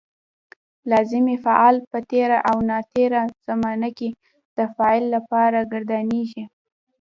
[0.91, 4.09] لازمي فعل په تېره او ناتېره زمانه کې
[4.57, 6.43] د فاعل لپاره ګردانیږي.